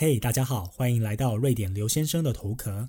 [0.00, 2.88] 嘿，大家好，欢迎来到瑞典刘先生的头壳。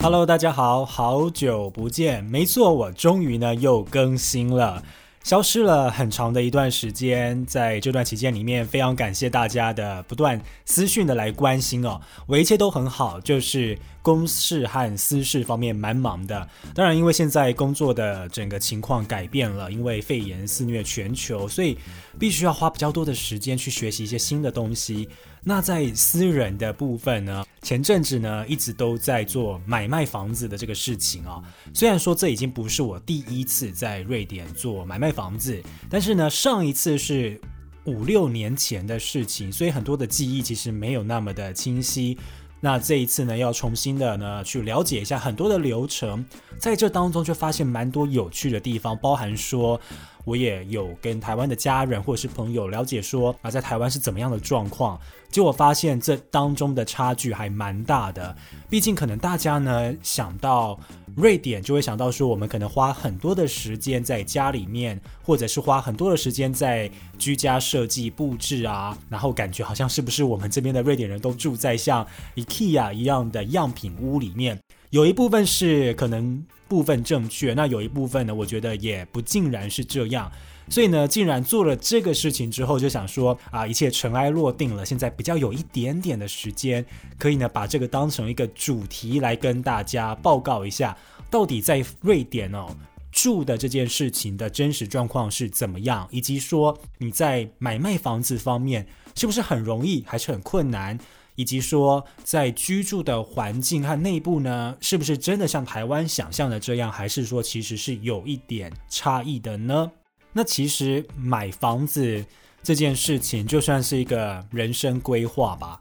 [0.00, 2.24] Hello，大家好，好久不见。
[2.24, 4.82] 没错，我终于呢又更新了。
[5.22, 16.48] 消失了很长的一段时间，在这段期间里面，非常感谢大家的不断私讯的来关心哦，我一切都很好，就是公事和私事方面蛮忙的。
[16.74, 21.76] 当然，因为现在工作的整个情况改变了，因为肺炎肆虐全球，所以
[22.18, 25.08] 必须要花比较多的时间去学习一些新的东西。
[25.42, 27.44] 那在私人的部分呢？
[27.62, 31.42] 前阵子呢，一直都在做买卖房子的这个事情啊。
[31.74, 37.38] 虽然说这已经不是我第一次在瑞典做买卖房子，但是呢，上一次是
[37.84, 42.16] 五六年前的事情，所以很多的记忆其实没有那么的清晰。
[42.60, 46.24] 那这一次呢，要重新的呢去了解一下很多的流程，
[46.58, 49.80] 在这当中就发现蛮多有趣的地方，包含说。
[50.26, 58.36] 我也有跟台湾的家人或者是朋友了解说啊，在台湾是怎么样的状况，结果发现这当中的差距还蛮大的。
[58.68, 60.78] 毕竟可能大家呢想到
[61.20, 72.04] 瑞典，就会想到说我们可能花很多的时间在家里面，或者是花很多的时间在居家设计布置啊，然后感觉好像是不是我们这边的瑞典人都住在像
[72.34, 74.58] IKEA 一样的样品屋里面？
[74.88, 76.44] 有一部分是可能。
[76.70, 80.30] 部分正确，那有一部分呢，我觉得也不尽然是这样。
[80.70, 86.82] 所以呢，竟然做了这个事情之后，就想说啊，一切尘埃落定了，现在比较有一点点的时间，
[87.18, 90.96] 可以呢把这个当成一个主题来跟大家报告一下，
[91.28, 92.68] 到底在瑞典哦
[93.10, 100.96] 住的这件事情的真实状况是怎么样，以及说你在买卖房子方面是不是很容易，还是很困难。
[101.36, 109.90] 以及说，在居住的环境和内部呢，是不是真的像台湾想象的这样，还是说其实是有一点差异的呢？
[110.32, 112.24] 那其实买房子
[112.62, 115.80] 这件事情，就算是一个人生规划吧，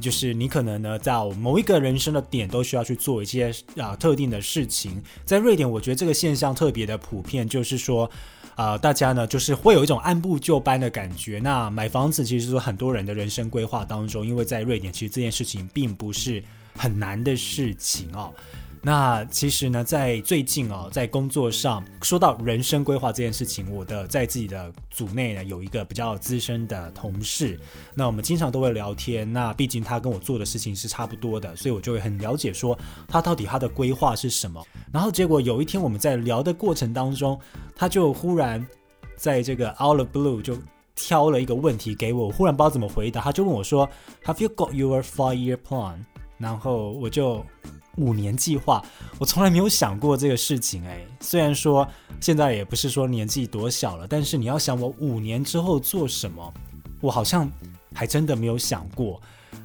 [0.00, 5.02] 就是你可能呢，在某一个人生的点，都需要去做一些啊特定的事情。
[5.24, 8.10] 在瑞典，我觉得这个现象特别的普遍，就是说。
[8.58, 11.38] 啊，大家呢就是会有一种按部就班的感觉。
[11.38, 16.42] 那买房子其实说很多人的人生规划当中，因为在瑞典，其实这件事情并不是
[16.74, 18.34] 很难的事情哦。
[18.82, 27.58] 那其实呢，在最近哦，在工作上说到人生规划这件事情，我的在自己的组内呢有一个比较资深的同事，
[27.94, 29.30] 那我们经常都会聊天。
[29.30, 32.78] 那毕竟他跟我做的事情是差不多的，所以我就会很了解说
[33.08, 34.64] 他到底他的规划是什么。
[34.92, 37.38] 然后结果有一天我们在聊的过程当中，
[37.74, 38.64] 他就忽然
[39.16, 40.56] 在这个 out of blue 就
[40.94, 43.88] 挑了一个问题给我，我忽然不知道怎么回答，他就问我说
[44.24, 45.96] ：“Have you got your five-year plan？”
[46.38, 47.44] 然后我就。
[47.98, 48.82] 五年计划，
[49.18, 51.04] 我从来没有想过这个事情哎。
[51.20, 51.86] 虽然说
[52.20, 56.54] 现在也不是说年纪多小了，但是你要想我五年之后做什么，
[57.00, 57.50] 我好像
[57.92, 59.20] 还真的没有想过。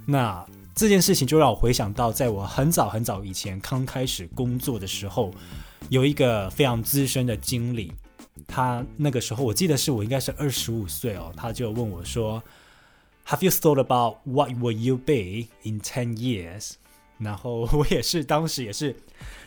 [0.06, 0.46] 那
[0.76, 5.32] 这件事情就让我回想到，在我很早很早以前刚开始工作的时候，
[5.90, 7.94] 有一个非常资深的经理，
[8.48, 12.42] 他那个时候我记得是我应该是二十五岁哦，他就问我说
[13.28, 16.74] ：“Have you thought about what will you be in ten years？”
[17.24, 18.96] 然后我也是，当时也是，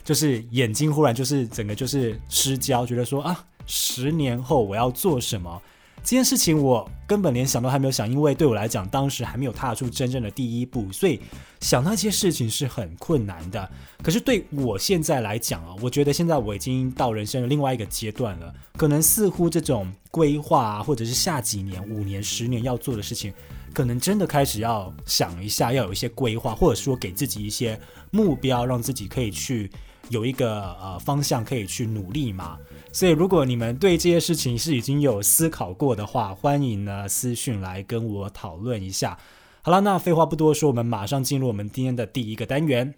[0.03, 5.63] 就是眼睛忽然就是整个就是失焦，觉得说啊，十年后我要做什么？
[6.03, 11.21] 这件事情我根本连想都还没有想，因为对我来讲，当时还没有踏出真正的第一步，所以
[11.61, 13.69] 想那些事情是很困难的。
[14.05, 23.33] 可是对我现在来讲啊，我觉得现在我已经到人生的另外一个阶段了，可能似乎这种规划啊，或者是下几年、五年、十年要做的事情。
[23.77, 27.79] 可能真的开始要想一下，要有一些规划，或者说给自己一些
[28.11, 29.71] 目标，让自己可以去
[30.09, 32.57] 有一个呃方向可以去努力嘛。
[32.91, 39.19] 所以，如果你们对这些事情是已经有思考过的话，欢迎呢私讯来跟我讨论一下。
[39.61, 42.95] 好了，那废话不多说，我们马上进入我们今天的第一个单元。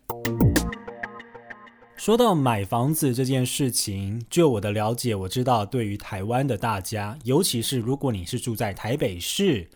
[1.97, 9.69] 说到买房子这件事情，就我的了解，我知道对于台湾的大家，尤其是如果你是住在台北市。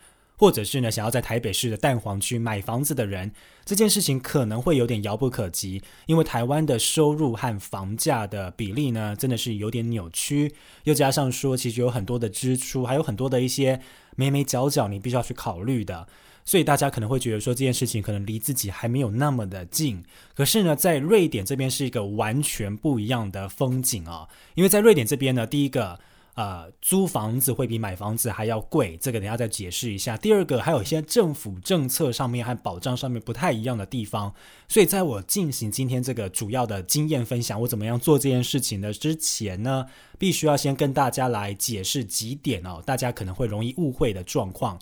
[0.43, 3.31] 或者是呢，想要在台北市的蛋黄区买房子的人，
[3.63, 10.53] 这件事情可能会有点遥不可及，因为台湾的收入和房价的比例呢，真的是有点扭曲，
[10.83, 13.79] 又加上说，其实有很多的支出，还有很多的一些
[14.17, 16.05] 眉眉角角，你必须要去考虑的，
[16.43, 20.03] 所以大家可能会觉得说，这件事情可能离自己还没有那么的近。
[20.35, 25.97] 可是呢，在瑞典这边是一个完全不一样的风景啊，因为在瑞典这边呢，第一个。
[26.35, 30.17] 呃，租房子会比买房子还要贵，这个等下再解释一下。
[30.17, 34.33] 第二个，还有一些政府政策上面和保障上面不太一样的地方。
[34.67, 39.85] 所以，在我进行今天这个主要的经验分享，我怎么样做这件事情的之前呢，
[40.17, 44.79] 必须要先跟大家来解释几点哦，大家可能会容易误会的状况。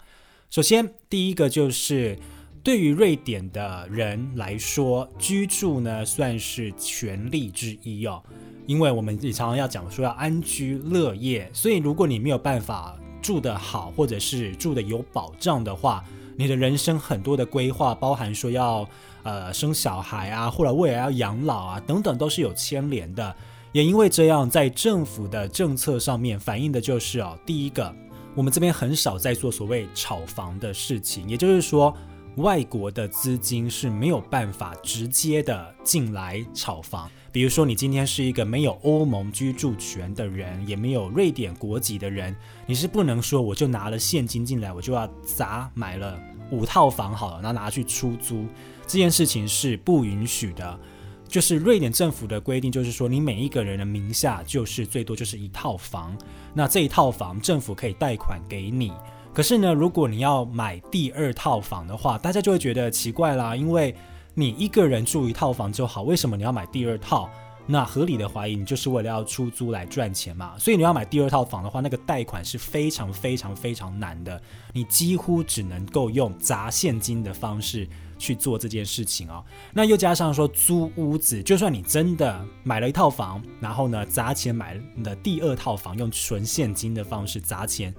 [0.50, 2.18] 首先，第一个就是
[2.64, 8.22] 对于瑞典的人来说，居住呢算是权利之一哦。
[8.68, 16.06] 因为我们也常常要讲说要安居乐业，所以如果你没有办法住得好，或者是住得有保障的话，
[16.38, 18.88] 你的人生很多的规划，包含说要
[19.24, 23.36] 呃生小孩啊，或者未来要养老啊等等，都是有牵连的。
[23.72, 27.94] 也因为这样，在政府的政策上面反映的就是哦，第一个，
[28.36, 31.92] 我们这边很少在做所谓炒房的事情，也就是说。
[32.38, 37.10] 外国的资金是没有办法直接的进来炒房。
[37.32, 42.36] 比如说，你今天是一个没有欧盟居住权的人，也没有瑞典国籍的人，
[42.66, 46.20] 你是不能说我就拿了现金进来，我就要砸买了
[46.52, 48.46] 五套房好了，然后拿去出租，
[48.86, 50.80] 这件事情是不允许的。
[51.28, 56.18] 就是瑞典政府的规定，就是说你每一个人的名下就是最多就是一套房，
[56.54, 58.92] 那这一套房政府可以贷款给你。
[59.34, 63.96] 可是呢，如果你要买第二套房的话，大家就会觉得奇怪啦，因为
[64.34, 67.30] 你一个人住一套房就好，为什么你要买第二套？
[67.68, 70.58] 那合理的怀疑，你就是为了要出租来赚钱嘛。
[70.58, 74.42] 所以你要买第二套房的话，那个贷款是非常非常非常难的，
[74.74, 77.88] 你几乎只能够用砸现金的方式
[78.18, 79.46] 去做这件事情哦。
[79.72, 87.94] 那又加上说租屋子，就算你真的买了一套房，然后呢砸钱买的第二套房，用纯现金的方式砸钱。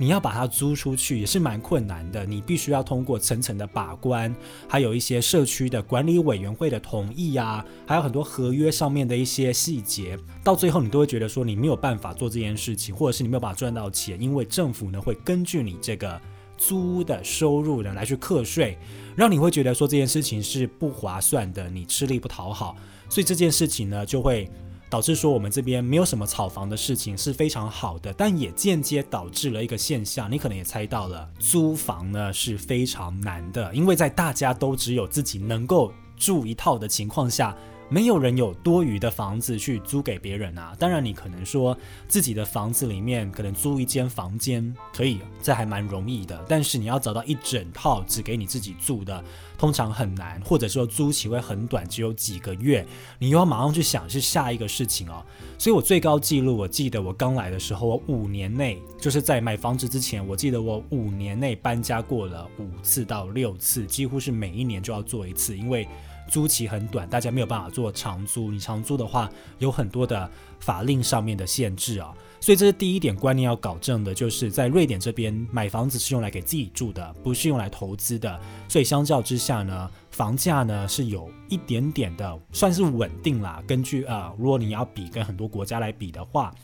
[0.00, 4.34] 你要把它租出去也是蛮困难的，你必须要通过层层的把关，
[4.68, 16.20] 还有一些社区的管理委员会的同意啊，还有很多合约上面的一些细节，到最后你都会觉得说你没有办法做这件事情，或者是你没有办法赚到钱，因为政府呢会根据你这个
[16.56, 18.78] 租的收入呢来去课税，
[19.16, 22.76] 让你会觉得说这件事情是不划算的，你吃力不讨好，
[23.08, 24.48] 所以这件事情呢就会。
[24.90, 37.56] 导致说我们这边没有什么炒房的事情是非常好的，但也间接导致了一个现象，你可能也猜到了，租房呢是非常难的，因为在大家都只有自己能够住一套的情况下。
[37.88, 40.76] 没有人有多余的房子去租给别人啊。
[40.78, 41.76] 当然，你可能说
[42.06, 46.44] 自己的房子里面可能租一间房间可以，这还蛮容易的。
[46.48, 49.24] 但是你要找到一整套只给你自己住的，
[49.56, 52.86] 通常很难，或者说租期会很短，只有几个月，
[53.18, 55.24] 你又要马上去想是下一个事情哦。
[55.58, 65.88] 所以我最高记录，我记得我刚来的时候，我五年内就是在买房子之前，我记得我五年内搬家过了五次到六次，几乎是每一年就要做一次，因为。
[66.28, 68.52] 租期很短，大家没有办法做长租。
[68.52, 69.28] 你长租的话，
[69.58, 70.30] 有很多的
[70.60, 72.14] 法令上面的限制啊。
[72.40, 78.38] 所以这是第一点观念要搞正的，就是在瑞典这边买房子是用来给自己住的，不是用来投资的。
[78.68, 83.60] 所以相较之下呢，房价呢是有一点点的算是稳定啦。
[83.66, 86.54] 根据啊，如果你要比跟很多国家来比的话，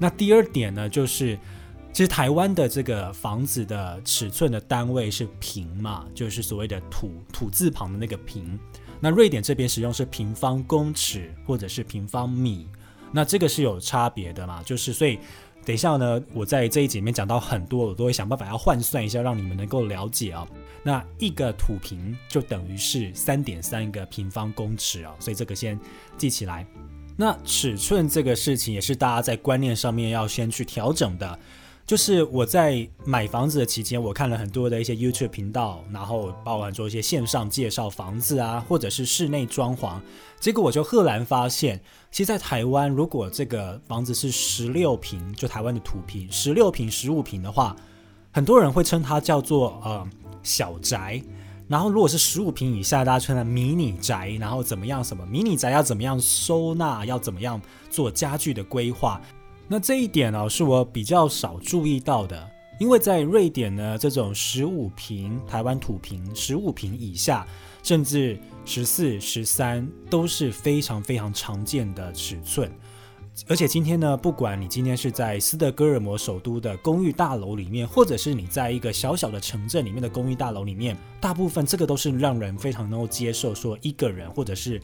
[0.00, 1.38] 那第二点呢，就是
[1.92, 8.58] 其实台湾的这个房子的尺寸的单位是平嘛，就是所谓的土土字旁的那个平。
[9.00, 12.68] 那瑞典这边使用是平方公尺或者是平方米，
[13.10, 14.62] 那这个是有差别的嘛？
[14.62, 15.18] 就是所以，
[15.64, 20.46] 等一下呢，我在这一节里面讲到很多，我都会想办法要换算一下，让你们能够了解啊。
[20.82, 25.78] 那一个土平就等于是三点三个平方公尺啊，所以这个先
[26.16, 26.66] 记起来。
[27.16, 31.38] 那尺寸这个事情也是大家在观念上面要先去调整的。
[31.90, 40.00] 就是我在买房子的期间，我看了很多的一些 YouTube 频道，然后包含做一些线上介绍房子啊，或者是室内装潢。
[40.38, 41.80] 结果我就赫然发现，
[42.12, 47.74] 其实，在台湾，如果这个房子是十六平，就台湾的土平，十六平、十五平的话，
[48.30, 50.08] 很多人会称它叫做呃
[50.44, 51.20] 小宅。
[51.66, 54.28] 然后如果是十五平以下，大家称它迷你宅。
[54.38, 55.02] 然后怎么样？
[55.02, 57.04] 什么迷你宅要怎么样收纳？
[57.04, 59.20] 要怎么样做家具的规划？
[59.72, 62.50] 那这一点呢，是我比较少注意到的，
[62.80, 67.46] 因为在瑞典呢，这种十五平台湾土平十五平以下，
[67.80, 72.68] 甚至十四、十三都是非常非常常见的尺寸。
[73.46, 84.82] 而且今天呢，不管你今天是在斯德哥尔摩首都的公寓大楼里面，或者是你在一个小小的城镇里面的公寓大楼里面，大部分这个都是让人非常能够接受，说一个人或者是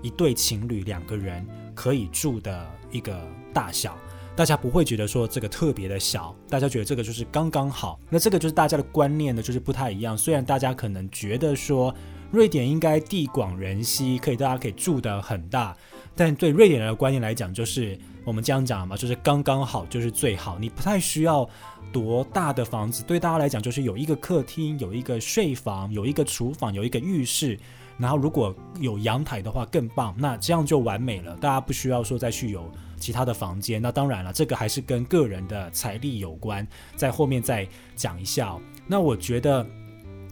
[0.00, 3.20] 一对情侣两个人可以住的一个
[3.52, 3.98] 大小。
[4.38, 7.98] 大家不会觉得说这个特别的小，大家觉得这个就是刚刚好。
[8.08, 10.16] 那这个就是大家的观念呢，就是不太一样。
[10.16, 11.92] 虽然大家可能觉得说
[12.30, 15.76] 瑞典应该地广人稀，可以大家可以住得很大，
[16.14, 21.44] 但对瑞典人的观念来讲，就是我们这样讲嘛，就是刚刚好就是最好，你不太需要
[21.90, 23.02] 多大的房子。
[23.02, 27.58] 对大家来讲，就是有一个客厅，有一个睡房，有一个厨房，有一个浴室。
[27.98, 31.36] 然后如果有阳台的话更棒，那这样就完美了。
[31.38, 33.80] 大家不需要说再去有其他的房间。
[33.80, 38.56] 那当然了，这个还是跟个人的财力有关，在后面再讲一下。
[38.86, 39.66] 那我觉得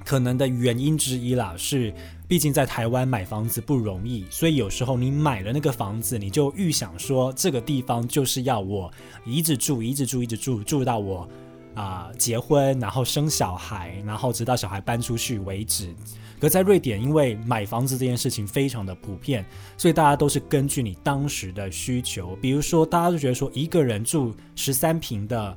[0.05, 1.93] 可能的原因之一啦，是
[2.29, 8.93] 毕竟在台湾买房子不容易，所以有时候你买了那个房子，你就预想说这个地方就是要我
[9.25, 11.29] 一直住，一直住，一直住，住到我
[11.77, 15.95] 啊结婚，然后生小孩，然后直到小孩搬出去为止。
[16.41, 19.45] 可在瑞典，因为买房子这件事情非常的普遍，
[19.79, 22.37] 所以大家都是根据你当时的需求。
[22.43, 25.57] 比如说，大家都觉得说一个人住十三平的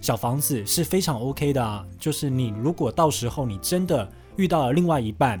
[0.00, 1.86] 小房子是非常 OK 的啊。
[1.98, 5.40] 就是你如果到时候你真的遇到了另外一半，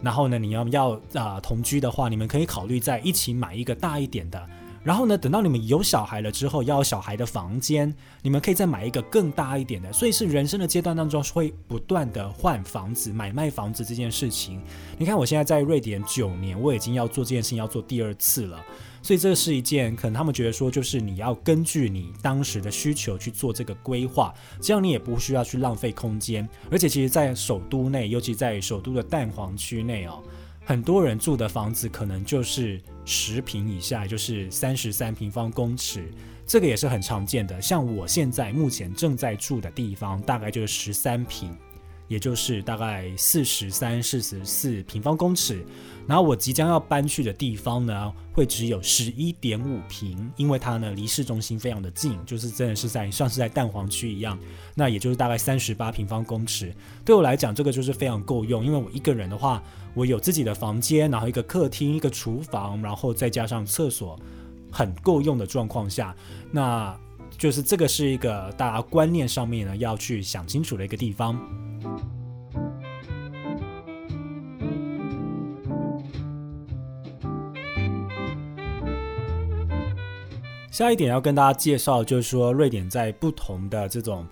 [0.00, 4.46] 然后呢你要要啊同居的话，你们可以考虑在一起买一个大一点的。
[4.82, 9.92] 然后呢，等到你们有小孩了之后，要有小孩的房间，你们可以再买一个更大一点的。
[9.92, 14.62] 所以是人生的阶段当中会不断的换房子、买卖房子这件事情。
[14.96, 18.58] 你看我现在在瑞典九年，我已经要做这件事情要做第二次了。
[19.02, 26.46] 所以这是一件可能他们觉得说，就是你要根据你当时的需求去做这个规划，这样你也不需要去浪费空间。
[26.70, 30.22] 而且其实，在首都内，尤其在首都的蛋黄区内哦。
[30.70, 36.08] 很多人住的房子可能就是十平以下，就是三十三平方公尺，
[36.46, 37.60] 这个也是很常见的。
[37.60, 41.52] 像我现在目前正在住的地方，大概就是十三平。
[42.10, 45.64] 也就是大概四十三、四十四平方公尺，
[46.08, 54.36] 然后我即将要搬去的地方呢，会只有十一点五平，因为它呢离市中心非常的近，就是真的是在像是在蛋黄区一样，
[54.74, 56.74] 那也就是大概三十八平方公尺。
[57.04, 59.62] 对我来讲，这个就是非常够用，因为我一个人的话，
[59.94, 64.18] 我有自己的房间，然后一个客厅、一个厨房，然后再加上厕所，
[64.68, 66.12] 很够用的状况下，
[66.50, 66.98] 那
[67.38, 71.38] 就是这个是一个大家观念上面呢要去想清楚的一个地方。
[80.70, 84.26] 下一点要跟大家介绍，就是说瑞典在不同的这种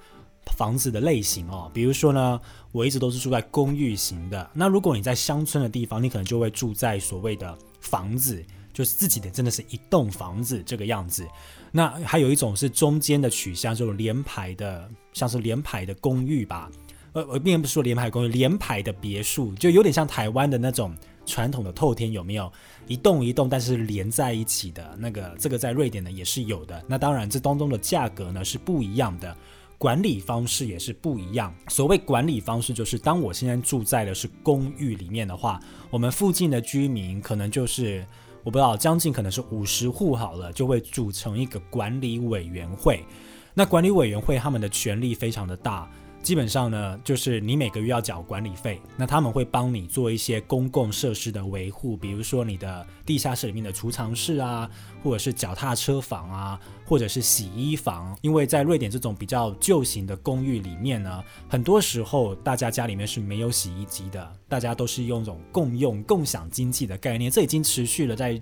[0.57, 2.41] 房子的类型哦，比如说呢，
[2.73, 4.51] 我一直都是住在公寓型的。
[4.55, 11.29] 那如果你在乡村的地方，你可能就会住在所谓的房子，就是自己的真的是一栋房子这个样子。
[11.71, 16.71] 那还有一种是中间的取向，这种连排的，像是连排的公寓吧。
[17.13, 20.95] 呃，我并不是说联排公寓，联排的别墅，就有点像台湾的那种。
[21.31, 22.51] 传统的透天有没有
[22.87, 25.37] 一栋一栋，但是连在一起的那个？
[25.39, 26.83] 这个在瑞典呢也是有的。
[26.89, 29.37] 那当然，这当中的价格呢是不一样的，
[29.77, 31.55] 管理方式也是不一样。
[31.69, 35.61] 所谓管理方式，就是当我现在住在的是公寓里面的话，
[35.91, 38.03] 我们附近的居民可能就是
[38.43, 43.05] 我不知道，将近可能是五十户好了，就会组成一个管理委员会。
[43.53, 45.87] 那管理委员会他们的权力非常的大。
[46.23, 54.69] 基本上呢，就是你每个月要缴管理费，那他们会帮你做一些公共设施的维护，比如说你的地下室里面的储藏室啊，
[55.03, 58.15] 或者是脚踏车房啊，或者是洗衣房。
[58.21, 68.39] 因为在瑞典这种比较旧型的公寓里面呢，很多时候大家家里面是没有洗衣机的，大家都是用一种共用、共享经济的概念，这已经持续了在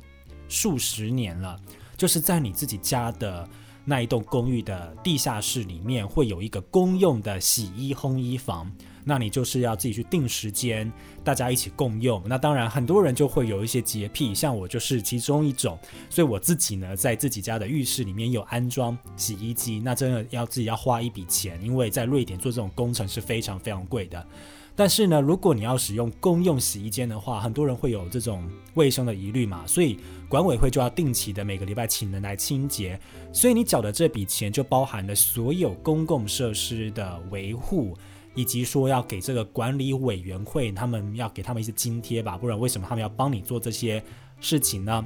[0.49, 1.57] 数十年了，
[1.97, 3.49] 就是在你自己家的。
[3.89, 8.71] 那一栋公寓的地下室里面会有一个公用的洗衣烘衣房，
[9.05, 12.21] 那你就是要自己去定时间，大家一起共用。
[12.27, 15.79] 那当然很多人就会有一些洁癖，像我就是其中一种，
[16.11, 24.27] 所以我自己呢在自己家的浴室里面有安装洗衣机，那真的要自己要花一笔钱，因为在瑞典做这种工程是非常非常贵的。
[24.79, 33.01] 但是呢，如果你要使用公用洗衣间的话，很多人会有这种卫生的疑虑嘛，所以管委会就要定期的每个礼拜请人来清洁，
[33.33, 37.97] 所以你缴的这笔钱就包含了所有公共设施的维护，
[38.35, 44.03] 以及说要给这个管理委员会他们要给他们一些津贴吧，不然为什么他们要帮你做这些
[44.41, 45.03] 事情呢？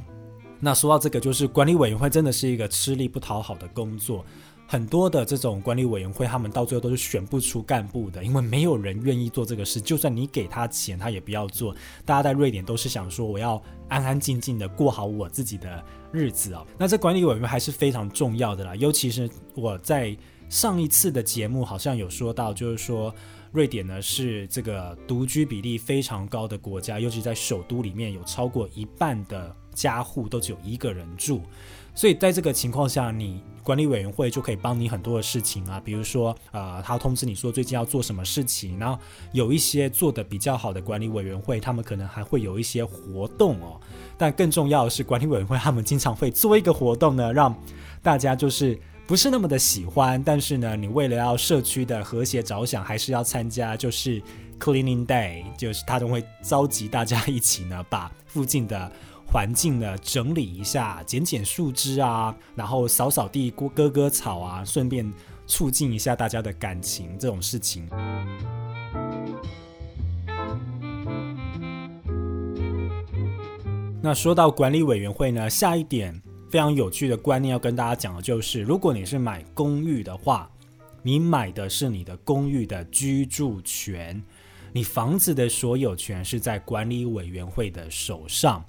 [0.60, 4.24] 那说到这个，就是管理委员会真的是一个吃力不讨好的工作。
[4.66, 9.80] 很多的这种管理委员会，他们到最后都是选不出干部的，因为没有人愿意做这个事。
[9.80, 11.74] 就算你给他钱，他也不要做。
[12.04, 16.64] 大家在瑞典都是想说，我要安安静静的过好我自己的日子哦。
[16.78, 20.16] 那这管理委员会还是非常重要的啦，尤其是我在
[20.48, 23.12] 上一次的节目好像有说到，就是说
[23.50, 31.40] 瑞典呢是这个独居比例非常高的国家，尤其在首都里面有超过一半的家户都只有一个人住。
[31.94, 38.96] 所以在这个情况下，你管理委员会就可以帮你很多的事情啊，比如说，呃，他通知你说最近要做什么事情，然后
[39.32, 43.80] 有一些做的比较好的管理委员会，他们可能还会有一些活动哦。
[44.16, 47.54] 但更重要的是，管理委员会他们经常会做一个活动呢，让
[48.02, 54.22] 大家就是不是那么的喜欢，但是呢，你为了要社区的和谐着想，还是要参加，就是
[54.60, 58.90] Cleaning Day，就是他都会召集大家一起呢，把附近的。
[59.32, 65.08] 环境呢，整理一下，剪剪树枝啊，然后扫扫地、割割割草啊，顺便
[65.46, 67.88] 促进一下大家的感情这种事情。
[74.02, 76.20] 那说到管理委员会呢，下一点
[76.50, 80.50] 非常有趣的观念要跟大家讲的就是，如果你是买公寓的话，
[81.02, 84.20] 你买的是你的公寓的居住权，
[84.72, 88.64] 你房子的所有权是在管理委员会的手上。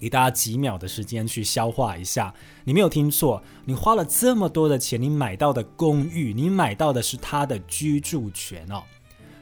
[0.00, 8.82] 给大家几秒的时间去消化一下，你没有听错，你花了这么多的钱，你买到的公寓，你买到的是他的居住权哦。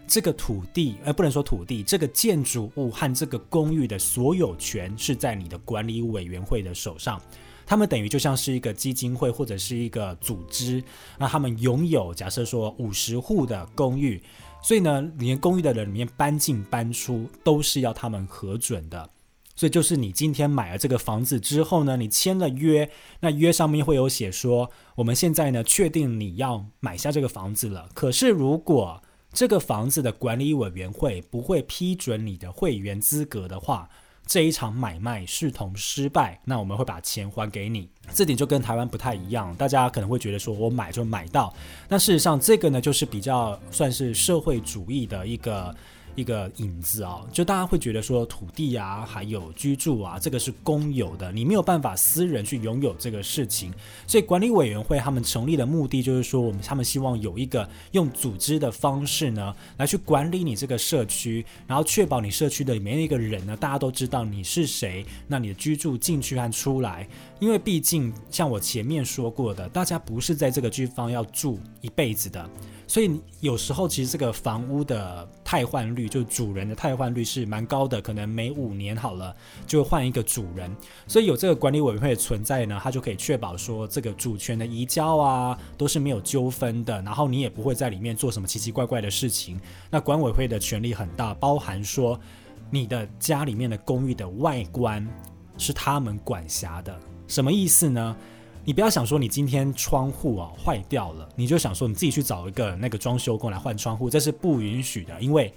[0.07, 7.21] 这个土地，呃，不能说土地，这个建筑物和这个公寓的所有权是在你的管理委员会的手上。
[7.67, 10.83] 他们等于就像是一个基金会或者是一个组织，
[11.19, 14.19] 那他们拥有假设说五十户的公寓，
[14.62, 19.11] 所以呢，连公寓的人里面搬进搬出都是要他们核准的。
[19.59, 22.88] 所以就是你今天买了这个房子之后呢，你签了约，
[23.19, 27.88] 那约上面会有写说，我们现在呢确定你要买下这个房子了。
[27.93, 33.91] 可是如果这个房子的管理委员会不会批准你的会员资格的话，
[34.25, 37.91] 这一场买卖视同失败，那我们会把钱还给你。
[38.15, 41.53] 这点就跟台湾不太一样，大家可能会觉得说我买就买到，
[41.88, 45.75] 但事实上这个呢就是比较算是社会主义的一个。
[46.19, 53.73] 一个影子啊，就大家会觉得说土地啊，还有居住啊，这个是公有的，你没有办法私人去拥有这个事情。
[54.07, 67.09] 所以管理委员会他们成立的目的就是说，我们他们希望有一个用组织的方式呢，来去管理你这个社区，然后确保你社区的里面一个人呢，大家都知道你是谁，那你的居住进去和出来。
[67.38, 72.49] 因为毕竟像我前面说过的，大家不是在这个地方要住一辈子的。
[72.87, 80.75] 所以有时候其实这个房屋的汰换率，就主人的汰换率是蛮高的，可能每五年好了就换一个主人。
[81.07, 89.60] 所以有这个管理委员会的存在呢，它就可以确保说这个主权的移交啊都是没有纠纷的，然后你也不会在里面做什么奇奇怪怪的事情。
[89.91, 92.19] 那管委会的权力很大，包含说
[92.71, 95.06] 你的家里面的公寓的外观
[95.58, 98.17] 是他们管辖的，什么意思呢？
[98.64, 105.52] 你不要想说你今天窗户啊坏掉了，你就想说你自己去找一个那个装修工来换窗户，这是不允许的，因为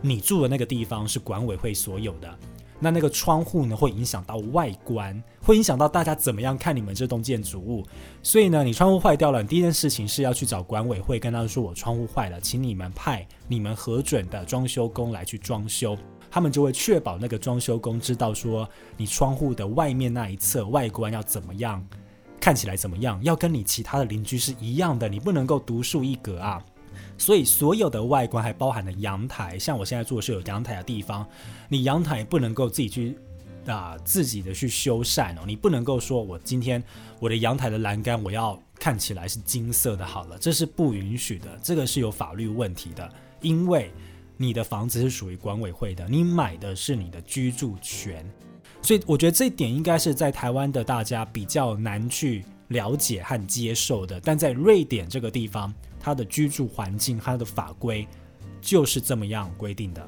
[0.00, 2.38] 你住的那个地方是管委会所有的。
[2.80, 7.84] 那那个窗户呢会影响到外观，会影响到大家怎么样看你们这栋建筑物。
[8.22, 15.96] 所以呢，你窗户坏掉了，你第一件事情是要去找管委会，跟他说我窗户坏了，请你们派你们核准的装修工来去装修。
[16.34, 21.80] 他们就会确保那个装修工知道说你窗户的外面那一侧外观要怎么样。
[22.40, 23.22] 看起来怎么样？
[23.22, 26.60] 要跟你其他的邻居是一样的，你不能够独树一格啊！
[27.16, 31.24] 所以所有的外观还包含了阳台，像我现在住的是有阳台的地方，
[31.68, 33.16] 你阳台不能够自己去
[33.68, 36.82] 啊自己的去修缮哦，你不能够说我今天
[37.20, 43.08] 我的阳台的栏杆我要看起来是金色的，好了，这是不允许的，这个是有法律问题的，
[43.40, 43.92] 因为
[44.36, 48.28] 你的房子是属于管委会的，你买的是你的居住权。
[48.82, 58.06] 所以我觉得这一点应该是在台湾的大家比较难去了解和接受的，但在瑞典这个地方，它的居住环境、它的法规
[58.60, 60.06] 就是这么样规定的。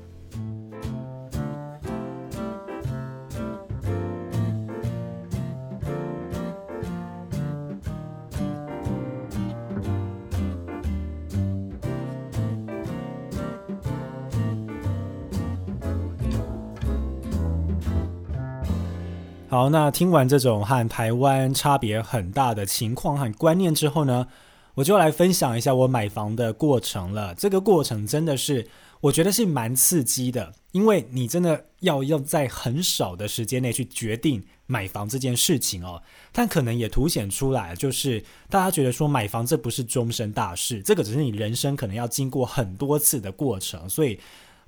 [19.56, 24.26] 好，那听完这种和台湾差别很大的情况和观念之后呢，
[24.74, 27.34] 我就来分享一下我买房的过程了。
[27.34, 28.68] 这个过程真的是
[29.00, 36.02] 我觉得是蛮刺激的，因为你真的要要在很少的时间内去决定买房这件事情哦。
[36.32, 44.20] 但可能也凸显出来，就是大家觉得说买房这不是终身大事，这个只是你人生可能要经过很多次的过程，所以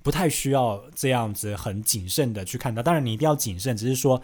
[0.02, 2.82] 不太需要这样子很谨慎的去看到。
[2.82, 4.18] 当然你一定要谨慎，只是说。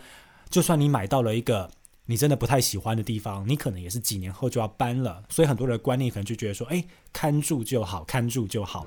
[0.50, 1.68] 就算你买到了一个
[2.06, 5.22] 你真的不太喜欢的地方，你可能也是几年后就要搬了。
[5.28, 8.86] 所以很多人的观念可能就觉得说，哎，看住就好，看住就好。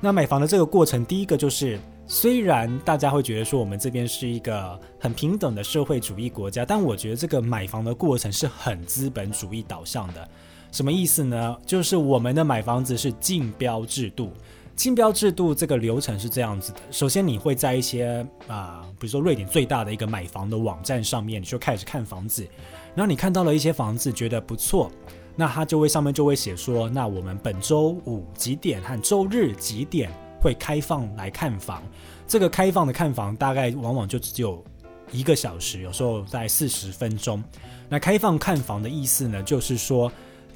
[0.00, 10.28] 那买房的这个过程，第一个就是虽然大家会觉得说我们这边是一个很平等的社会主义国家，但我觉得这个买房的过程是很资本主义导向的。
[10.70, 11.56] 什么意思呢？
[11.66, 14.32] 就是我们的买房子是竞标制度。
[14.78, 22.46] 竞标制度这个流程是这样子的：首先，你会在一些啊，比如说瑞典最大的一个买房的网站上面，你就开始看房子。
[22.94, 24.88] 然后你看到了一些房子，觉得不错，
[25.34, 30.10] 那它就会上面就会写说，那我们本周五几点和周日几点。
[30.40, 31.82] 会开放来看房，
[32.28, 34.64] 这个开放的看房大概往往就只有
[35.10, 37.42] 一个小时，有时候在四十分钟。
[37.88, 40.08] 那开放看房的意思呢，就是说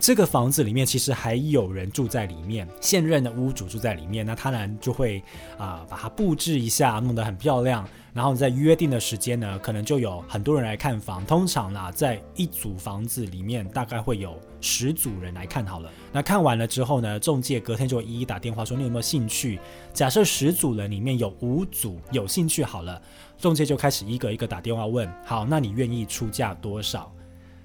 [0.02, 5.22] 这个房子里面其实还有人住在里面，现任的屋主住在里面，那他然就会
[5.56, 7.88] 啊把它布置一下，弄得很漂亮。
[8.12, 11.24] 然后在约定的时间呢，可能就有很多人来看房。
[11.24, 15.88] 通常呢，在一组房子里面，大概会有十组人来看好了。
[16.10, 19.60] 那看完了之后呢，中介隔天就一一打电话说你有没有兴趣。
[19.92, 23.00] 假设十组人里面有五组有兴趣好了，
[23.38, 27.14] 中介就开始一个一个打电话问：好，那你愿意出价多少？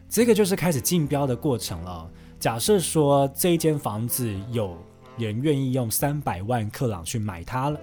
[0.08, 2.08] 这个就是开始竞标的过程了。
[2.40, 4.78] 假设说这间房子有
[5.18, 7.80] 人愿意用三百万克朗去买它了，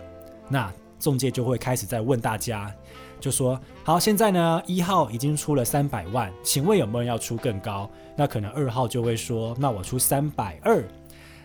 [0.49, 0.73] 那。
[1.01, 2.73] 中介就会开始在问大家，
[3.21, 7.91] 就说好，现在呢一号已经出了三百万，请问有没有人要出更高？
[8.17, 10.83] 那可能二号就会说，那我出三百二。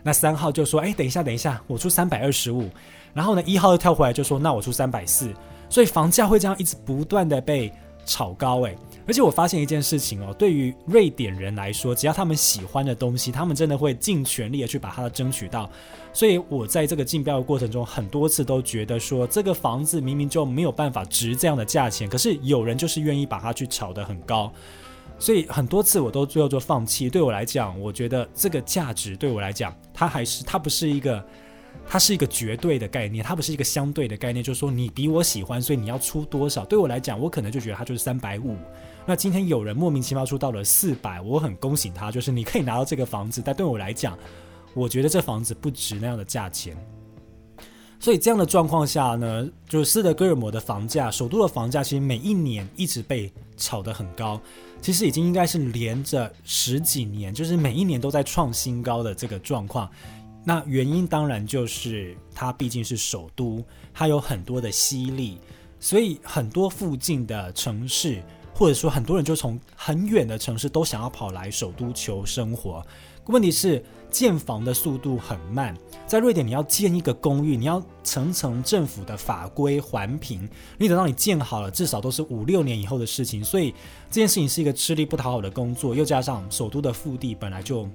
[0.02, 2.70] 那三号就说，哎，等一下，等一下，我出三百二十五。
[3.14, 5.34] 然后呢，一号又跳回来就说，那我出三百四。
[5.68, 7.70] 所以房价会这样一直不断的被
[8.06, 8.74] 炒高，哎。
[9.10, 15.68] 而且我发现一件事情哦，对于瑞典人来说，只要他们喜欢的东西，他们真的会尽全力的去把它争取到。
[16.14, 24.54] 所以我在这个竞标的过程中，很多次都觉得说，这个房子明明就没有办法值这样的价钱，可是有人就是愿意把它去炒得很高。
[25.18, 27.10] 所以很多次我都最后就放弃。
[27.10, 31.26] 对我来讲，我觉得这个价值对我来讲，它还是它不是一个。
[31.92, 34.44] 它是一个绝对的概念，它不是一个相对的概念。
[34.44, 36.64] 就是说，你比我喜欢，所以你要出多少？
[36.64, 38.56] 对我来讲，我可能就觉得它就是三百五。
[39.10, 43.42] 那今天有人莫名其妙出到了四百，我很恭喜他，就是你可以拿到这个房子。
[43.44, 44.16] 但对我来讲，
[44.76, 46.78] 我觉得这房子不值那样的价钱。
[48.00, 54.40] 所以这样的状况下呢，就是斯德哥尔摩的房价，首都的房价其实每一年一直被炒得很高，
[54.80, 59.90] 其实已经应该是连着十几年，就是每一年都在创新高的这个状况。
[60.44, 65.40] 那原因当然就是它毕竟是首都，它有很多的吸力，
[65.80, 68.22] 所以很多附近的城市，
[68.60, 72.86] 或者说很多人就从很远的城市都想要跑来首都求生活。
[73.28, 75.74] 问题是建房的速度很慢，
[76.06, 83.42] 在瑞典你要建一个公寓，你要层层政府的法规环评，你等到你建好了，至少都是五六年以后的事情。
[83.42, 83.72] 所以
[84.10, 87.88] 这件事情是一个吃力不讨好的工作，又加上首都的腹地本来就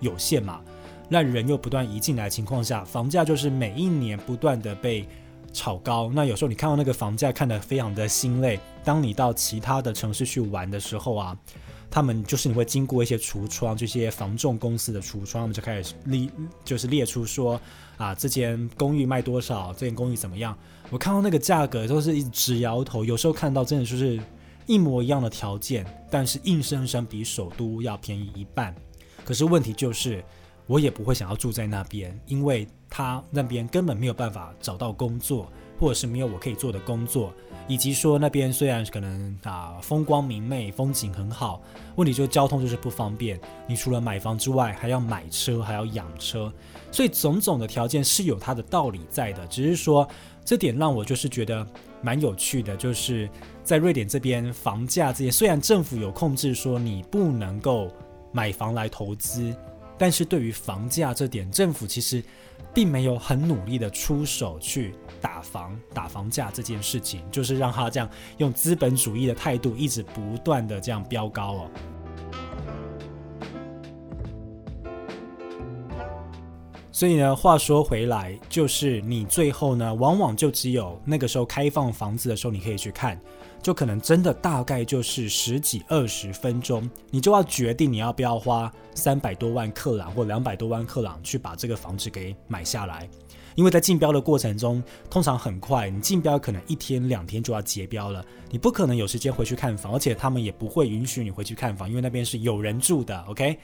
[0.00, 0.60] 有限嘛。
[1.08, 5.06] 让人又不断移进来的情况下，房价就是每一年不断的被
[5.52, 6.10] 炒高。
[6.14, 8.58] 那有时候你看到那个房价看得非常的心累。
[8.84, 11.36] 当你到其他的城市去玩的时候啊，
[11.90, 16.28] 他们就是你会经过一些橱窗，这些房仲公司的橱窗，他们就开始列，
[16.64, 17.60] 就是列出说
[17.96, 20.56] 啊，这间公寓卖多少，这间公寓怎么样？
[20.90, 23.04] 我看到那个价格都是一直摇头。
[23.04, 24.18] 有时候看到真的就是
[24.66, 28.74] 一模一样的条件，但是硬生生比首都要便宜一半。
[29.24, 30.24] 可是问题就是。
[30.68, 37.32] 我也不会想要住在那边，因为他那边根本没有办法找到工作，或者是没有我可以做的工作，
[37.66, 41.62] 以及说那边虽然可能啊风光明媚，风景很好，
[41.96, 43.38] 问题就交通就是不方便。
[43.66, 46.52] 你除了买房之外，还要买车，还要养车，
[46.90, 49.46] 所以种种的条件是有它的道理在的。
[49.46, 50.08] 只是说
[50.44, 51.66] 这点让我就是觉得
[52.00, 53.28] 蛮有趣的，就是
[53.62, 57.90] 在瑞典这边房价这些，虽然政府有控制说你不能够
[58.32, 59.54] 买房来投资。
[59.98, 62.22] 但是对于房价这点，政府其实
[62.72, 71.70] 并没有很努力的出手去打房、打房价这件事情，就是让它这样用资本主义的态度一直不断的这样飙高哦。
[76.92, 83.20] 所以呢，话说回来，就是你最后呢，往往就只有那个时候开放房子的时候，你可以去看。
[83.62, 93.08] 就可能真的大概就是十几二十分钟，你就要决定你要不要花三百多万克朗或两百多万克朗去把这个房子给买下来。
[93.54, 103.20] 因为在竞标的过程中，通常很快，你竞标可能一天两天就要结标了，你不可能有时间回去看房，而且他们也不会允许你回去看房，因为那边是有人住的。
[103.22, 103.58] OK，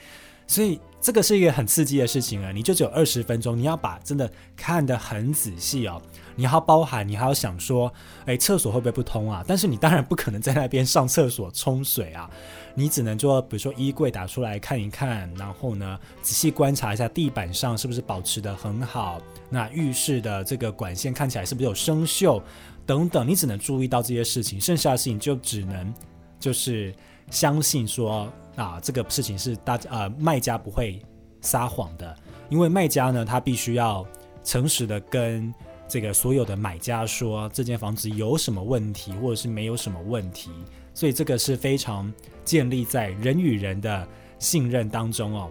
[0.47, 2.51] 所以这个是一个很刺激的事情啊！
[2.51, 6.01] 你就只有二十分钟，你要把真的看得很仔细哦。
[6.37, 7.93] 你还要包含，你还要想说，
[8.25, 9.45] 哎，厕所会不会不通啊？
[9.47, 12.29] 但是你当然不可能在那边上厕所冲水啊，
[12.75, 22.43] 你只能做，比如说衣柜打出来看一看，然后呢，仔细观察一下地板上是不是保持的很好，那浴室的这个管线看起来是不是有生锈
[22.87, 25.95] 等等，你只能注意到这些事情，剩下的事情就只能
[26.41, 26.95] 就是
[27.31, 31.01] 相信说啊，这个事情是大家呃卖家不会
[31.41, 32.17] 撒谎的，
[32.49, 34.07] 因为卖家呢他必须要
[34.43, 35.53] 诚实的跟。
[35.87, 40.51] 这个所有的买家说这间房子有什么问题，或者是没有什么问题，
[40.95, 44.09] 所以这个是非常建立在人与人的
[44.39, 45.51] 信任当中哦。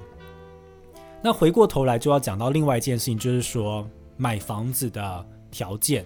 [1.21, 6.03] 那回过头来就要讲到另外一件事情，就是说买房子的条件，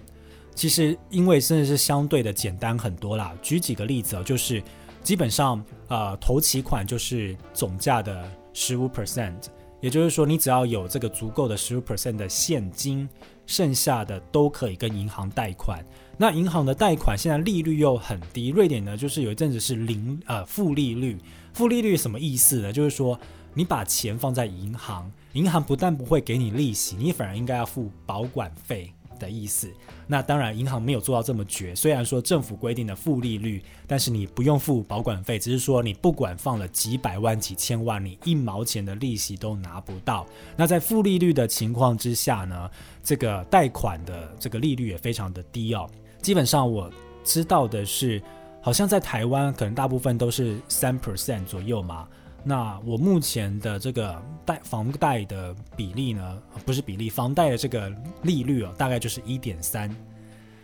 [0.54, 3.34] 其实因为真的是相对的简单很多啦。
[3.40, 4.62] 举几个例子哦，就是
[5.08, 9.46] 基本上呃，头期款就是总价的十五 percent，
[9.80, 13.08] 也就是说你只要有这个足够的十五 percent 的现金。
[13.46, 15.82] 剩下的都可以跟银行贷款，
[16.18, 18.48] 那银行的贷款现在利率又很低。
[18.48, 21.16] 瑞典呢，就是有一阵子是零呃负利率，
[21.54, 22.70] 负利率什么意思呢？
[22.70, 23.18] 就是说
[23.54, 28.92] 你把钱放在银行，银行不但不会给你利息，你反而应该要付保管费。
[29.18, 29.70] 的意思，
[30.06, 31.74] 那当然银行没有做到这么绝。
[31.74, 40.26] 虽然说政府规定的负利率，但是你不用付保管费，只是说你不管放了几百万、几千万，你一毛钱的利息都拿不到。
[40.56, 42.70] 那在负利率的情况之下呢，
[43.02, 45.88] 这个贷款的这个利率也非常的低哦。
[46.22, 46.90] 基本上我
[47.24, 48.22] 知道的是，
[48.60, 52.08] 好像在台湾可能大部分都是三 percent 左右嘛。
[52.44, 59.94] 那我目前的这个贷房贷的比例呢，不是比例，房贷的这个利率哦，大概就是一点三。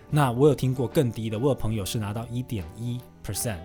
[0.09, 3.59] 那我有听过更低的，我有朋友是拿到一点一 percent，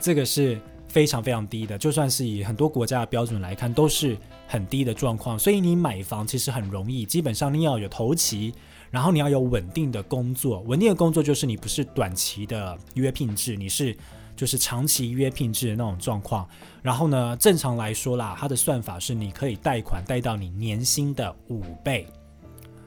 [0.00, 1.78] 这个是非常非常低的。
[1.78, 4.16] 就算是以很多国家的标准来看，都是
[4.48, 5.38] 很低的状况。
[5.38, 8.52] 所以你买房其实很容易，基本上你要有头期，
[8.90, 10.60] 然后你要有稳定的工作。
[10.62, 13.96] 稳定的工作就是你不是短期的约聘制，你是。
[14.36, 16.48] 就是长期约聘制的那种状况，
[16.82, 22.06] 然后呢，正常来说啦，它的算法是你可以贷款贷到你年薪的五倍，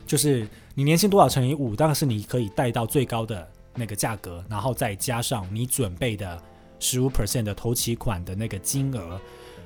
[0.05, 6.41] 就是你年薪多少乘以五，当然是你可以贷到最高的那个价格，然后再加上你准备的
[6.79, 9.19] 十五 percent 的头期款的那个金额，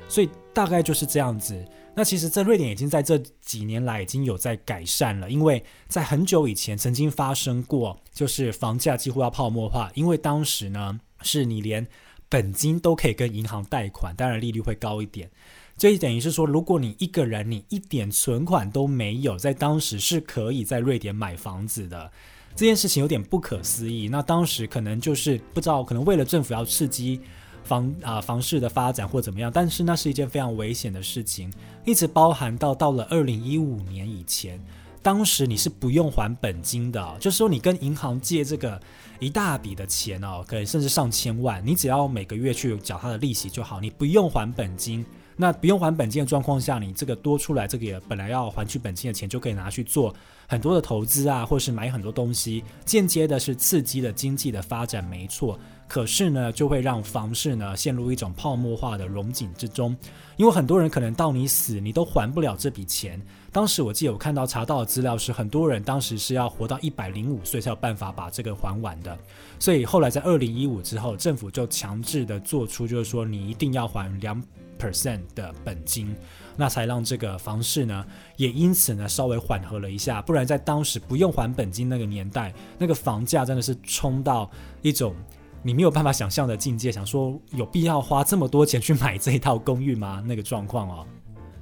[0.07, 1.65] 所以大概就是这样子。
[1.93, 10.99] 那其实，在瑞典已经在这几年来已经有在改善了，因为在很久以前曾经发生过，就是房价几乎要泡沫化，因为当时呢。
[11.23, 11.87] 是你连
[12.29, 15.29] 本金都可以跟银行贷款，当然利率会高一点。
[15.77, 22.11] 这等于是说，如果你一个人你一点存款都没有，在当时是可以在瑞典买房子的。
[22.55, 24.07] 这件事情有点不可思议。
[24.09, 27.19] 那当时可能就是不知道，可能为了政府要刺激
[27.63, 31.51] 房啊房市的发展或怎么样，但是那是一件非常危险的事情，
[31.85, 34.59] 一直包含到到了二零一五年以前。
[35.01, 38.79] 当时你是不用还本金的，就是说你跟银行借这个
[39.19, 45.05] 一大笔的钱哦，可以甚至上千万，你只要每个月去缴他的利息就好，你不用还本金。
[45.41, 50.13] 那不用还本金的状况下，你这个多出来这个本来要还去本金的钱，就可以拿去做
[50.47, 55.59] 很多的投资啊，或是买很多东西，间接的是刺激了经济的发展，没错。
[55.87, 59.97] 可是呢，就会让房市呢陷入一种泡沫化的融景之中，
[60.37, 63.19] 因为很多人可能到你死，你都还不了这笔钱。
[63.51, 69.17] 当时我记得我看到查到的资料是，很多人当时是要活到 一百零五岁才有办法把这个还完的。
[69.57, 74.39] 所以后来在二零一五之后，政府就强制的做出，就是说你一定要还两
[74.81, 76.15] percent 的本金，
[76.57, 78.03] 那才让这个房市呢
[78.35, 80.21] 也因此呢稍微缓和了一下。
[80.23, 84.49] 不然在当时不用还本金那个年代，那个房价真的是冲到
[84.81, 85.13] 一种
[85.61, 90.23] 你没有办法想象的境界，想说有必要花这么多钱去买这一套公寓吗？
[90.25, 91.05] 那个状况哦。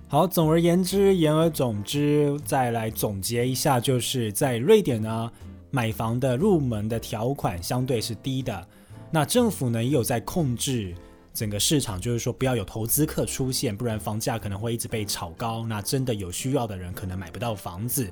[0.08, 5.32] 好，总而言之，言而总之，再来总结一下，就是在瑞典呢，
[5.70, 8.68] 买房的入门的条款相对是低的。
[9.12, 10.96] 那政府呢也有在控制
[11.34, 15.66] 整个市场，就是说不要有投资客出现，不然房价可能会一直被炒高。
[15.66, 18.10] 那真的有需要的人可能买不到房子。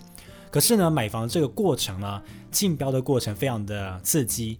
[0.50, 4.58] 可是呢，买房这个过程呢，竞标的过程非常的刺激。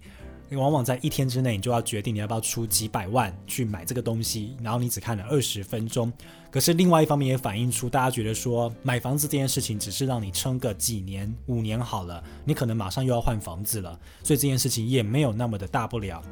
[0.50, 6.10] 你往往在一天之内，你就要决定你要不要出几百万去买这个东西，然后你只看了二十分钟。
[6.50, 16.22] 可是另外一方面也反映出，大家觉得说买房子这件事情只是让你撑个几年、五年好了，你可能马上又要换房子了，所以这件事情也没有那么的大不了。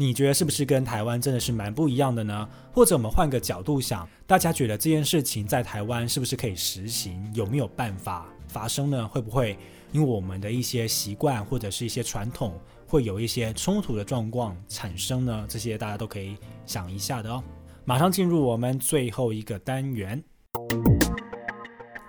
[0.00, 2.48] 你觉得是不是跟台湾真的是蛮不一样的呢？
[2.70, 7.20] 或者我们换个角度想，大家觉得这件事情在台湾是不是可以实行？
[7.34, 9.08] 有没有办法发生呢？
[9.08, 9.58] 会不会
[9.90, 12.54] 因为我们的一些习惯或者是一些传统？
[12.86, 17.42] 会有一些冲突的状况产生呢，这些大家都可以想一下的哦。
[17.84, 20.22] 马上进入我们最后一个单元，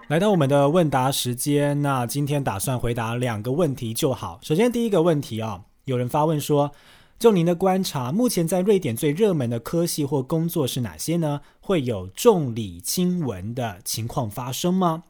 [0.10, 1.82] 来到我们的问答时间。
[1.82, 4.38] 那今天打算回答两个问题就好。
[4.44, 6.72] 首先第一个问题啊，有人发问说。
[7.20, 11.42] 就您的观察，目前在瑞典最热门的科系或工作是哪些呢？
[11.60, 15.04] 会有重理轻文的情况发生吗？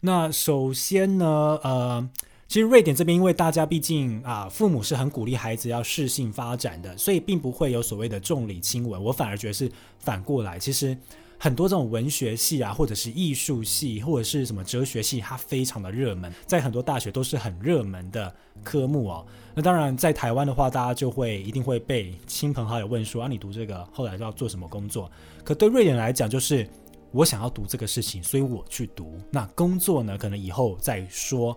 [0.00, 2.08] 那首先呢，呃，
[2.48, 9.04] 其实瑞典这边因为大家毕竟啊，父母是很鼓励孩子要适性发展的，所以并不会有所谓的重理轻文。
[9.04, 10.96] 我反而觉得是反过来，其实。
[11.38, 19.26] 很多这种文学系啊，或者是艺术系，或者是什么哲学系，它非常的热门，在很多大学都是很热门的科目哦。
[19.54, 25.10] 那当然，在台湾的话，大家就会一定会被亲朋好友问说啊，你读这个后来要做什么工作？
[25.44, 26.66] 可对瑞典来讲，就是
[27.12, 29.18] 我想要读这个事情，所以我去读。
[29.30, 31.56] 那工作呢，可能以后再说。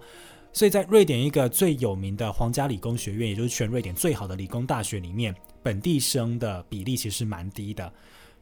[0.52, 7.92] 所以在瑞典一个最有名的皇家理工学院，也就是全瑞典最好的理工大学里面，本地生的比例其实蛮低的。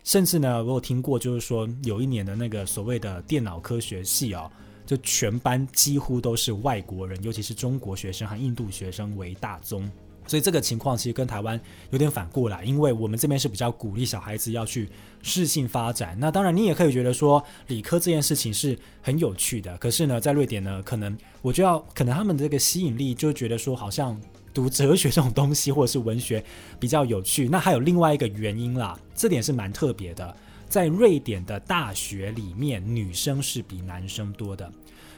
[0.08, 4.50] 甚至呢，我有听过，就是说有一年的那个所谓的电脑科学系哦，
[4.86, 9.91] 就全班几乎都是外国人，尤其是中国学生和印度学生为大宗。
[10.26, 14.88] 所以这个情况其实跟台湾有点反过来，因为我们这边是比较鼓励小孩子要去
[15.22, 16.15] 适性发展。
[16.17, 24.17] 那当然，你也可以觉得说理科这件事情是很有趣的，可是呢，在瑞典呢，可能我就要可能他们的这个吸引力就觉得说好像。
[24.58, 26.43] 读哲学这种东西，或者是文学
[26.80, 27.48] 比较有趣。
[27.48, 30.36] 那还有另外一个原因啦，这点是蛮特别的。
[30.67, 34.70] 在瑞典的大学里面，女生是比男生多的，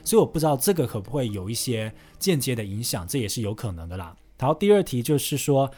[0.03, 4.13] 所以我不知道这个可不会有一些间接的影响，这也是有可能的啦。
[4.39, 5.71] 好，第二题就是说，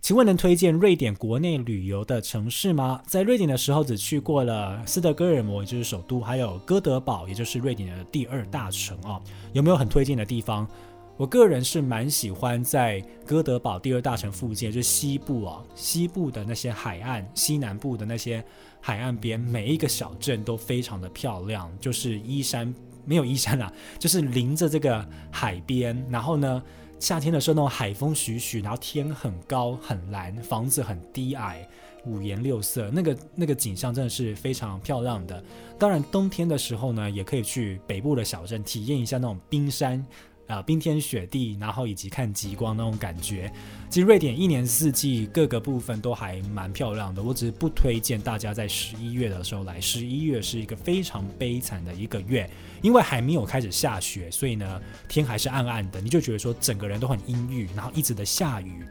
[0.00, 3.00] 请问能推荐瑞典国内旅游的城市吗？
[3.06, 9.22] 在瑞典的时候只去过了斯德哥尔摩，也就是首都，还有哥德堡，也就是瑞典的第二大城哦。
[9.52, 10.68] 有没有很推荐的地方？
[11.16, 18.44] 我个人是蛮喜欢在哥德堡第二大城附近，就是西部啊，西部的那些海岸，西南部的那些
[18.80, 22.74] 海岸边，每一个小镇都非常的漂亮，就是依山
[23.04, 26.60] 没有依山啦，就是临着这个海边，然后呢，
[26.98, 31.64] 夏天的时候那种海风徐徐，然后天很高很蓝，房子很低矮，
[32.06, 35.40] 五颜六色，那个那个景象真的是非常漂亮的。
[35.78, 40.04] 当然冬天的时候呢，也可以去北部的小镇体验一下那种冰山。
[40.46, 43.50] 啊，冰天雪地，然后以及看极光那种感觉，
[43.88, 47.22] 其实瑞典一年四季各个部分都还蛮漂亮的。
[47.22, 52.48] 我只是不推荐大家在十一月的时候来，十一月是一个非常悲惨的一个月，
[52.82, 58.84] 因为还没有开始下雪，所以呢天还是暗暗的，你就觉得说整个人都很阴郁，然后一直的下雨，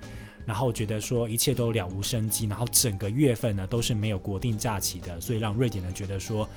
[0.48, 6.50] 然后觉得说一切都了无生机，然后整个月份呢都是没有国定假期的，所以让瑞典人觉得说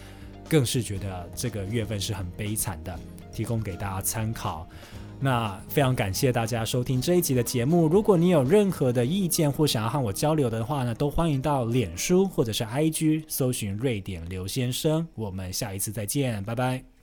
[0.49, 2.99] 更是觉得这个月份是很悲惨的。
[3.37, 4.67] 提供给大家参考。
[5.21, 7.87] 那非常感谢大家收听这一集的节目。
[7.87, 15.07] 如果你有任何的意见或想要和我交流的话呢，都欢迎到脸书或者是 IG 搜寻瑞典刘先生。
[15.15, 16.96] 我们下一次再见，拜拜。